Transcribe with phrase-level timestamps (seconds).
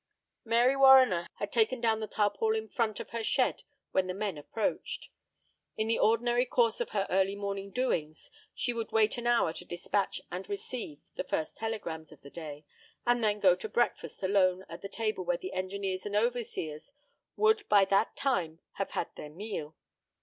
[0.43, 3.61] Mary Warriner had taken down the tarpaulin front of her shed
[3.91, 5.09] when the men approached.
[5.77, 9.63] In the ordinary course of her early morning doings she would wait an hour to
[9.63, 12.65] dispatch and receive the first telegrams of the day,
[13.05, 16.93] and then go to breakfast alone at the table where the engineers and overseers
[17.35, 19.75] would by that time have had their meal.